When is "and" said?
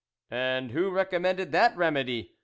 0.31-0.71